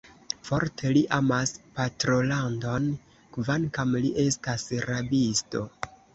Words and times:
Forte 0.47 0.93
li 0.95 1.03
amas 1.17 1.53
patrolandon, 1.79 2.89
kvankam 3.37 3.95
li 4.07 4.13
estas 4.27 4.67
rabisto. 4.89 5.65